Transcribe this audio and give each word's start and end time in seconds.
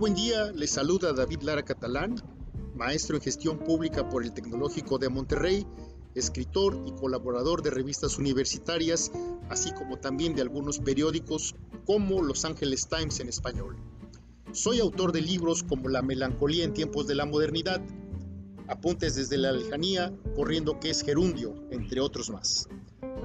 buen 0.00 0.14
día. 0.14 0.50
Les 0.52 0.70
saluda 0.70 1.12
David 1.12 1.42
Lara 1.42 1.62
Catalán, 1.62 2.14
maestro 2.74 3.16
en 3.16 3.22
gestión 3.22 3.58
pública 3.58 4.08
por 4.08 4.24
el 4.24 4.32
Tecnológico 4.32 4.96
de 4.96 5.10
Monterrey, 5.10 5.66
escritor 6.14 6.82
y 6.86 6.92
colaborador 6.92 7.62
de 7.62 7.68
revistas 7.68 8.16
universitarias, 8.16 9.12
así 9.50 9.72
como 9.72 9.98
también 9.98 10.34
de 10.34 10.40
algunos 10.40 10.78
periódicos 10.78 11.54
como 11.84 12.22
Los 12.22 12.46
Angeles 12.46 12.88
Times 12.88 13.20
en 13.20 13.28
español. 13.28 13.76
Soy 14.52 14.80
autor 14.80 15.12
de 15.12 15.20
libros 15.20 15.62
como 15.62 15.90
La 15.90 16.00
melancolía 16.00 16.64
en 16.64 16.72
tiempos 16.72 17.06
de 17.06 17.16
la 17.16 17.26
modernidad, 17.26 17.82
Apuntes 18.68 19.16
desde 19.16 19.36
la 19.36 19.52
lejanía, 19.52 20.14
Corriendo 20.34 20.80
que 20.80 20.88
es 20.88 21.02
gerundio, 21.02 21.54
entre 21.70 22.00
otros 22.00 22.30
más. 22.30 22.70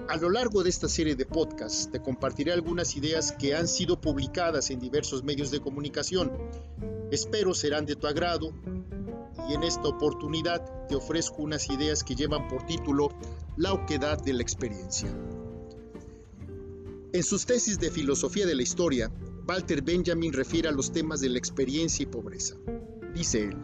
A 0.07 0.17
lo 0.17 0.29
largo 0.29 0.63
de 0.63 0.69
esta 0.69 0.87
serie 0.87 1.15
de 1.15 1.25
podcasts 1.25 1.89
te 1.91 2.01
compartiré 2.01 2.51
algunas 2.51 2.95
ideas 2.95 3.31
que 3.31 3.55
han 3.55 3.67
sido 3.67 3.99
publicadas 3.99 4.69
en 4.69 4.79
diversos 4.79 5.23
medios 5.23 5.51
de 5.51 5.59
comunicación. 5.59 6.31
Espero 7.11 7.53
serán 7.53 7.85
de 7.85 7.95
tu 7.95 8.07
agrado 8.07 8.53
y 9.49 9.53
en 9.53 9.63
esta 9.63 9.87
oportunidad 9.87 10.87
te 10.87 10.95
ofrezco 10.95 11.41
unas 11.41 11.69
ideas 11.69 12.03
que 12.03 12.15
llevan 12.15 12.47
por 12.47 12.65
título 12.65 13.09
La 13.57 13.73
oquedad 13.73 14.21
de 14.23 14.33
la 14.33 14.41
experiencia. 14.41 15.09
En 17.13 17.23
sus 17.23 17.45
tesis 17.45 17.79
de 17.79 17.91
filosofía 17.91 18.45
de 18.45 18.55
la 18.55 18.63
historia, 18.63 19.11
Walter 19.47 19.81
Benjamin 19.81 20.33
refiere 20.33 20.67
a 20.67 20.71
los 20.71 20.91
temas 20.91 21.21
de 21.21 21.29
la 21.29 21.37
experiencia 21.37 22.03
y 22.03 22.07
pobreza. 22.07 22.55
Dice 23.13 23.43
él, 23.43 23.57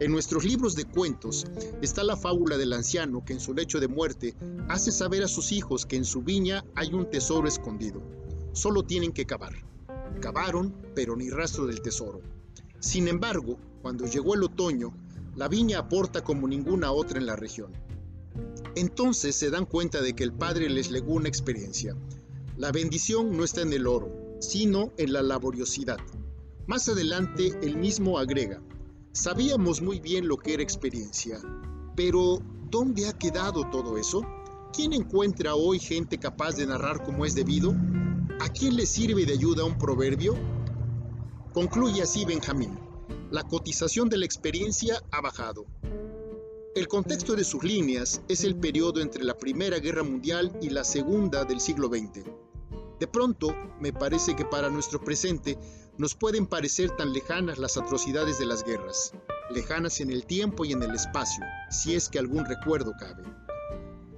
en 0.00 0.12
nuestros 0.12 0.44
libros 0.44 0.74
de 0.74 0.86
cuentos 0.86 1.46
está 1.82 2.02
la 2.02 2.16
fábula 2.16 2.56
del 2.56 2.72
anciano 2.72 3.22
que 3.22 3.34
en 3.34 3.40
su 3.40 3.52
lecho 3.52 3.80
de 3.80 3.88
muerte 3.88 4.34
hace 4.68 4.90
saber 4.92 5.22
a 5.22 5.28
sus 5.28 5.52
hijos 5.52 5.84
que 5.84 5.96
en 5.96 6.06
su 6.06 6.22
viña 6.22 6.64
hay 6.74 6.94
un 6.94 7.10
tesoro 7.10 7.46
escondido. 7.46 8.02
Solo 8.52 8.82
tienen 8.82 9.12
que 9.12 9.26
cavar. 9.26 9.52
Cavaron, 10.20 10.74
pero 10.94 11.16
ni 11.16 11.28
rastro 11.28 11.66
del 11.66 11.82
tesoro. 11.82 12.22
Sin 12.78 13.08
embargo, 13.08 13.58
cuando 13.82 14.06
llegó 14.06 14.34
el 14.34 14.42
otoño, 14.42 14.94
la 15.36 15.48
viña 15.48 15.80
aporta 15.80 16.24
como 16.24 16.48
ninguna 16.48 16.92
otra 16.92 17.18
en 17.18 17.26
la 17.26 17.36
región. 17.36 17.72
Entonces 18.76 19.36
se 19.36 19.50
dan 19.50 19.66
cuenta 19.66 20.00
de 20.00 20.14
que 20.14 20.24
el 20.24 20.32
Padre 20.32 20.70
les 20.70 20.90
legó 20.90 21.12
una 21.12 21.28
experiencia. 21.28 21.94
La 22.56 22.72
bendición 22.72 23.36
no 23.36 23.44
está 23.44 23.60
en 23.60 23.72
el 23.74 23.86
oro, 23.86 24.10
sino 24.40 24.92
en 24.96 25.12
la 25.12 25.22
laboriosidad. 25.22 25.98
Más 26.66 26.88
adelante, 26.88 27.52
él 27.62 27.76
mismo 27.76 28.18
agrega, 28.18 28.62
Sabíamos 29.12 29.82
muy 29.82 29.98
bien 29.98 30.28
lo 30.28 30.36
que 30.36 30.54
era 30.54 30.62
experiencia, 30.62 31.40
pero 31.96 32.38
¿dónde 32.70 33.08
ha 33.08 33.12
quedado 33.12 33.68
todo 33.68 33.98
eso? 33.98 34.24
¿Quién 34.72 34.92
encuentra 34.92 35.56
hoy 35.56 35.80
gente 35.80 36.16
capaz 36.16 36.54
de 36.54 36.64
narrar 36.64 37.02
como 37.02 37.24
es 37.24 37.34
debido? 37.34 37.74
¿A 38.38 38.48
quién 38.50 38.76
le 38.76 38.86
sirve 38.86 39.26
de 39.26 39.32
ayuda 39.32 39.64
un 39.64 39.76
proverbio? 39.76 40.34
Concluye 41.52 42.02
así 42.02 42.24
Benjamín. 42.24 42.78
La 43.32 43.42
cotización 43.42 44.08
de 44.08 44.18
la 44.18 44.26
experiencia 44.26 45.02
ha 45.10 45.20
bajado. 45.20 45.66
El 46.76 46.86
contexto 46.86 47.34
de 47.34 47.42
sus 47.42 47.64
líneas 47.64 48.22
es 48.28 48.44
el 48.44 48.54
periodo 48.54 49.00
entre 49.00 49.24
la 49.24 49.36
Primera 49.36 49.80
Guerra 49.80 50.04
Mundial 50.04 50.56
y 50.62 50.70
la 50.70 50.84
Segunda 50.84 51.44
del 51.44 51.60
siglo 51.60 51.88
XX. 51.88 52.26
De 53.00 53.08
pronto, 53.08 53.56
me 53.80 53.94
parece 53.94 54.36
que 54.36 54.44
para 54.44 54.68
nuestro 54.68 55.02
presente 55.02 55.56
nos 55.96 56.14
pueden 56.14 56.46
parecer 56.46 56.90
tan 56.90 57.14
lejanas 57.14 57.56
las 57.56 57.78
atrocidades 57.78 58.38
de 58.38 58.44
las 58.44 58.62
guerras, 58.62 59.14
lejanas 59.50 60.00
en 60.00 60.10
el 60.10 60.26
tiempo 60.26 60.66
y 60.66 60.72
en 60.72 60.82
el 60.82 60.94
espacio, 60.94 61.42
si 61.70 61.94
es 61.94 62.10
que 62.10 62.18
algún 62.18 62.44
recuerdo 62.44 62.92
cabe. 63.00 63.24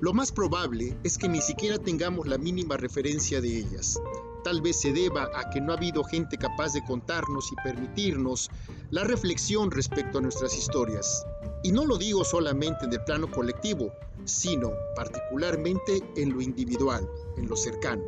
Lo 0.00 0.12
más 0.12 0.33
probable 0.33 0.98
es 1.05 1.16
que 1.16 1.28
ni 1.28 1.41
siquiera 1.41 1.78
tengamos 1.78 2.27
la 2.27 2.38
mínima 2.38 2.77
referencia 2.77 3.41
de 3.41 3.56
ellas. 3.56 4.00
Tal 4.42 4.60
vez 4.60 4.80
se 4.80 4.92
deba 4.92 5.30
a 5.33 5.48
que 5.50 5.60
no 5.60 5.72
ha 5.72 5.77
habido 5.77 6.03
gente 6.03 6.36
capaz 6.36 6.72
de 6.72 6.84
contarnos 6.84 7.53
y 7.53 7.55
permitirnos 7.62 8.50
la 8.91 9.05
reflexión 9.05 9.70
respecto 9.70 10.19
a 10.19 10.22
nuestras 10.22 10.58
historias. 10.58 11.25
Y 11.62 11.71
no 11.71 11.87
lo 11.87 11.98
digo 11.98 12.25
solamente 12.25 12.84
en 12.84 12.92
el 12.92 13.04
plano 13.04 13.31
colectivo, 13.31 13.92
sino 14.25 14.72
particularmente 14.97 16.03
en 16.16 16.32
lo 16.32 16.41
individual, 16.41 17.09
en 17.37 17.48
lo 17.48 17.54
cercano. 17.54 18.03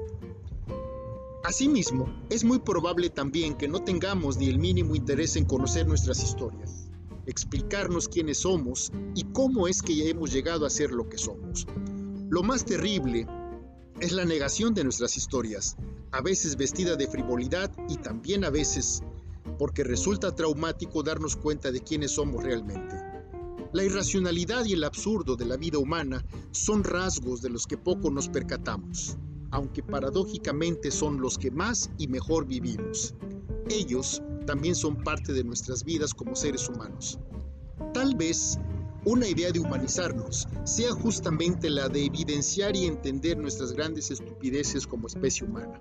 Asimismo, 1.44 2.08
es 2.30 2.42
muy 2.42 2.58
probable 2.58 3.10
también 3.10 3.54
que 3.54 3.68
no 3.68 3.84
tengamos 3.84 4.38
ni 4.38 4.48
el 4.48 4.58
mínimo 4.58 4.96
interés 4.96 5.36
en 5.36 5.44
conocer 5.44 5.86
nuestras 5.86 6.24
historias, 6.24 6.88
explicarnos 7.26 8.08
quiénes 8.08 8.38
somos 8.38 8.90
y 9.14 9.24
cómo 9.24 9.68
es 9.68 9.82
que 9.82 9.94
ya 9.94 10.06
hemos 10.06 10.32
llegado 10.32 10.64
a 10.64 10.70
ser 10.70 10.90
lo 10.90 11.06
que 11.06 11.18
somos. 11.18 11.66
Lo 12.30 12.42
más 12.42 12.64
terrible 12.64 13.26
es 14.00 14.12
la 14.12 14.24
negación 14.24 14.72
de 14.72 14.84
nuestras 14.84 15.18
historias, 15.18 15.76
a 16.12 16.22
veces 16.22 16.56
vestida 16.56 16.96
de 16.96 17.08
frivolidad 17.08 17.70
y 17.90 17.98
también 17.98 18.46
a 18.46 18.50
veces 18.50 19.02
porque 19.58 19.84
resulta 19.84 20.34
traumático 20.34 21.02
darnos 21.02 21.36
cuenta 21.36 21.70
de 21.70 21.82
quiénes 21.82 22.12
somos 22.12 22.42
realmente. 22.42 22.96
La 23.74 23.84
irracionalidad 23.84 24.64
y 24.64 24.72
el 24.72 24.84
absurdo 24.84 25.36
de 25.36 25.44
la 25.44 25.58
vida 25.58 25.76
humana 25.76 26.24
son 26.52 26.84
rasgos 26.84 27.42
de 27.42 27.50
los 27.50 27.66
que 27.66 27.76
poco 27.76 28.10
nos 28.10 28.30
percatamos 28.30 29.18
aunque 29.54 29.84
paradójicamente 29.84 30.90
son 30.90 31.20
los 31.20 31.38
que 31.38 31.52
más 31.52 31.88
y 31.96 32.08
mejor 32.08 32.44
vivimos. 32.44 33.14
Ellos 33.70 34.20
también 34.46 34.74
son 34.74 34.96
parte 35.04 35.32
de 35.32 35.44
nuestras 35.44 35.84
vidas 35.84 36.12
como 36.12 36.34
seres 36.34 36.68
humanos. 36.68 37.20
Tal 37.92 38.16
vez 38.16 38.58
una 39.04 39.28
idea 39.28 39.52
de 39.52 39.60
humanizarnos 39.60 40.48
sea 40.64 40.90
justamente 40.90 41.70
la 41.70 41.88
de 41.88 42.04
evidenciar 42.04 42.74
y 42.74 42.86
entender 42.86 43.38
nuestras 43.38 43.72
grandes 43.72 44.10
estupideces 44.10 44.88
como 44.88 45.06
especie 45.06 45.46
humana. 45.46 45.80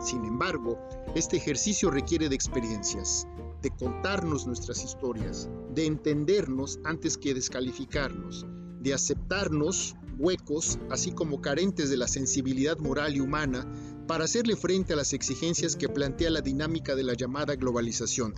Sin 0.00 0.24
embargo, 0.24 0.76
este 1.14 1.36
ejercicio 1.36 1.92
requiere 1.92 2.28
de 2.28 2.34
experiencias, 2.34 3.28
de 3.62 3.70
contarnos 3.70 4.48
nuestras 4.48 4.82
historias, 4.82 5.48
de 5.72 5.86
entendernos 5.86 6.80
antes 6.82 7.16
que 7.16 7.34
descalificarnos, 7.34 8.44
de 8.80 8.94
aceptarnos 8.94 9.94
huecos, 10.18 10.78
así 10.90 11.12
como 11.12 11.40
carentes 11.40 11.90
de 11.90 11.96
la 11.96 12.08
sensibilidad 12.08 12.78
moral 12.78 13.16
y 13.16 13.20
humana 13.20 13.66
para 14.06 14.24
hacerle 14.24 14.56
frente 14.56 14.92
a 14.92 14.96
las 14.96 15.12
exigencias 15.12 15.76
que 15.76 15.88
plantea 15.88 16.30
la 16.30 16.40
dinámica 16.40 16.94
de 16.94 17.04
la 17.04 17.14
llamada 17.14 17.56
globalización. 17.56 18.34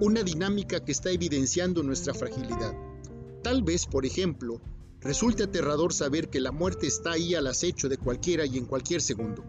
Una 0.00 0.22
dinámica 0.22 0.84
que 0.84 0.92
está 0.92 1.10
evidenciando 1.10 1.82
nuestra 1.82 2.14
fragilidad. 2.14 2.74
Tal 3.42 3.62
vez, 3.62 3.86
por 3.86 4.06
ejemplo, 4.06 4.60
resulte 5.00 5.44
aterrador 5.44 5.92
saber 5.92 6.28
que 6.28 6.40
la 6.40 6.52
muerte 6.52 6.86
está 6.86 7.12
ahí 7.12 7.34
al 7.34 7.46
acecho 7.46 7.88
de 7.88 7.98
cualquiera 7.98 8.44
y 8.46 8.58
en 8.58 8.66
cualquier 8.66 9.00
segundo. 9.00 9.44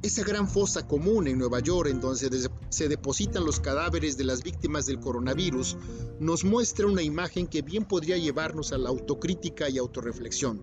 Esa 0.00 0.22
gran 0.22 0.48
fosa 0.48 0.86
común 0.86 1.26
en 1.26 1.38
Nueva 1.38 1.58
York 1.58 1.88
en 1.90 2.00
donde 2.00 2.48
se 2.68 2.88
depositan 2.88 3.44
los 3.44 3.58
cadáveres 3.58 4.16
de 4.16 4.22
las 4.22 4.44
víctimas 4.44 4.86
del 4.86 5.00
coronavirus 5.00 5.76
nos 6.20 6.44
muestra 6.44 6.86
una 6.86 7.02
imagen 7.02 7.48
que 7.48 7.62
bien 7.62 7.84
podría 7.84 8.16
llevarnos 8.16 8.72
a 8.72 8.78
la 8.78 8.90
autocrítica 8.90 9.68
y 9.68 9.76
autorreflexión. 9.76 10.62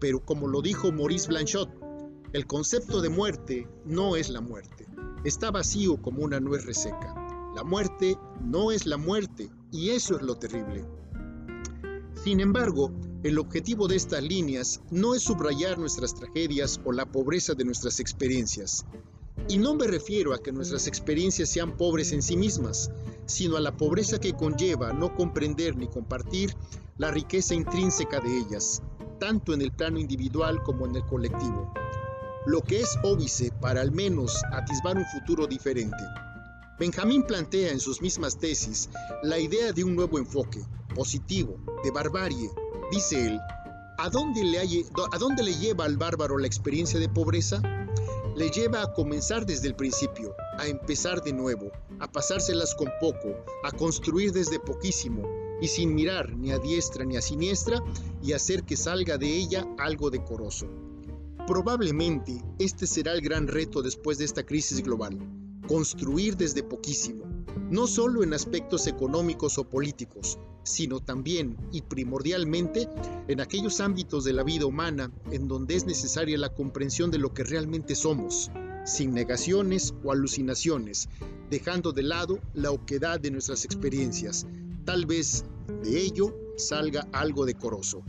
Pero 0.00 0.24
como 0.24 0.48
lo 0.48 0.62
dijo 0.62 0.90
Maurice 0.90 1.28
Blanchot, 1.28 1.68
el 2.32 2.46
concepto 2.46 3.02
de 3.02 3.10
muerte 3.10 3.68
no 3.84 4.16
es 4.16 4.30
la 4.30 4.40
muerte. 4.40 4.86
Está 5.24 5.50
vacío 5.50 6.00
como 6.00 6.24
una 6.24 6.40
nuez 6.40 6.64
reseca. 6.64 7.14
La 7.54 7.64
muerte 7.64 8.16
no 8.40 8.72
es 8.72 8.86
la 8.86 8.96
muerte 8.96 9.50
y 9.72 9.90
eso 9.90 10.16
es 10.16 10.22
lo 10.22 10.38
terrible. 10.38 10.86
Sin 12.14 12.40
embargo, 12.40 12.90
el 13.24 13.38
objetivo 13.38 13.88
de 13.88 13.96
estas 13.96 14.22
líneas 14.22 14.82
no 14.90 15.14
es 15.14 15.22
subrayar 15.22 15.78
nuestras 15.78 16.14
tragedias 16.14 16.78
o 16.84 16.92
la 16.92 17.06
pobreza 17.06 17.54
de 17.54 17.64
nuestras 17.64 17.98
experiencias. 17.98 18.84
Y 19.48 19.56
no 19.56 19.74
me 19.74 19.86
refiero 19.86 20.34
a 20.34 20.38
que 20.42 20.52
nuestras 20.52 20.86
experiencias 20.86 21.48
sean 21.48 21.74
pobres 21.78 22.12
en 22.12 22.20
sí 22.20 22.36
mismas, 22.36 22.90
sino 23.24 23.56
a 23.56 23.60
la 23.60 23.74
pobreza 23.78 24.20
que 24.20 24.34
conlleva 24.34 24.92
no 24.92 25.14
comprender 25.14 25.74
ni 25.74 25.88
compartir 25.88 26.54
la 26.98 27.10
riqueza 27.10 27.54
intrínseca 27.54 28.20
de 28.20 28.40
ellas, 28.40 28.82
tanto 29.18 29.54
en 29.54 29.62
el 29.62 29.72
plano 29.72 29.98
individual 29.98 30.62
como 30.62 30.84
en 30.84 30.96
el 30.96 31.06
colectivo. 31.06 31.72
Lo 32.44 32.60
que 32.60 32.80
es 32.82 32.98
óbice 33.04 33.50
para 33.58 33.80
al 33.80 33.90
menos 33.90 34.42
atisbar 34.52 34.98
un 34.98 35.06
futuro 35.06 35.46
diferente. 35.46 36.04
Benjamín 36.78 37.22
plantea 37.22 37.72
en 37.72 37.80
sus 37.80 38.02
mismas 38.02 38.38
tesis 38.38 38.90
la 39.22 39.38
idea 39.38 39.72
de 39.72 39.82
un 39.82 39.96
nuevo 39.96 40.18
enfoque, 40.18 40.60
positivo, 40.94 41.56
de 41.82 41.90
barbarie, 41.90 42.50
Dice 42.90 43.26
él, 43.26 43.40
¿a 43.98 44.10
dónde, 44.10 44.44
le 44.44 44.58
¿a 44.58 45.18
dónde 45.18 45.42
le 45.42 45.54
lleva 45.54 45.84
al 45.84 45.96
bárbaro 45.96 46.38
la 46.38 46.46
experiencia 46.46 47.00
de 47.00 47.08
pobreza? 47.08 47.62
Le 48.36 48.50
lleva 48.50 48.82
a 48.82 48.92
comenzar 48.92 49.46
desde 49.46 49.68
el 49.68 49.74
principio, 49.74 50.34
a 50.58 50.66
empezar 50.66 51.22
de 51.22 51.32
nuevo, 51.32 51.70
a 52.00 52.10
pasárselas 52.10 52.74
con 52.74 52.88
poco, 53.00 53.36
a 53.64 53.72
construir 53.72 54.32
desde 54.32 54.58
poquísimo 54.58 55.22
y 55.60 55.68
sin 55.68 55.94
mirar 55.94 56.36
ni 56.36 56.52
a 56.52 56.58
diestra 56.58 57.04
ni 57.04 57.16
a 57.16 57.22
siniestra 57.22 57.82
y 58.22 58.32
hacer 58.32 58.64
que 58.64 58.76
salga 58.76 59.18
de 59.18 59.28
ella 59.28 59.66
algo 59.78 60.10
decoroso. 60.10 60.66
Probablemente 61.46 62.42
este 62.58 62.86
será 62.86 63.12
el 63.12 63.20
gran 63.20 63.46
reto 63.46 63.82
después 63.82 64.18
de 64.18 64.24
esta 64.24 64.44
crisis 64.44 64.82
global, 64.82 65.18
construir 65.68 66.36
desde 66.36 66.62
poquísimo, 66.62 67.24
no 67.70 67.86
solo 67.86 68.22
en 68.22 68.34
aspectos 68.34 68.86
económicos 68.86 69.58
o 69.58 69.68
políticos, 69.68 70.38
sino 70.64 71.00
también 71.00 71.56
y 71.72 71.82
primordialmente 71.82 72.88
en 73.28 73.40
aquellos 73.40 73.80
ámbitos 73.80 74.24
de 74.24 74.32
la 74.32 74.42
vida 74.42 74.66
humana 74.66 75.10
en 75.30 75.46
donde 75.46 75.76
es 75.76 75.86
necesaria 75.86 76.36
la 76.36 76.48
comprensión 76.48 77.10
de 77.10 77.18
lo 77.18 77.32
que 77.32 77.44
realmente 77.44 77.94
somos, 77.94 78.50
sin 78.84 79.14
negaciones 79.14 79.94
o 80.02 80.10
alucinaciones, 80.10 81.08
dejando 81.50 81.92
de 81.92 82.02
lado 82.02 82.40
la 82.54 82.70
oquedad 82.70 83.20
de 83.20 83.30
nuestras 83.30 83.64
experiencias. 83.64 84.46
Tal 84.84 85.06
vez 85.06 85.44
de 85.82 86.00
ello 86.00 86.34
salga 86.56 87.06
algo 87.12 87.46
decoroso. 87.46 88.02